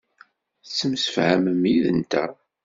Tettemsefhamem 0.63 1.63
yid-nteɣ. 1.73 2.31